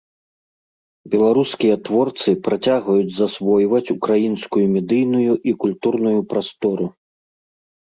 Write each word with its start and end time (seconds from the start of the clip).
Беларускія 1.15 1.75
творцы 1.89 2.29
працягваюць 2.47 3.13
засвойваць 3.19 3.83
украінскую 3.97 4.65
медыйную 4.75 5.33
і 5.53 5.57
культурную 5.67 6.19
прастору. 6.35 6.85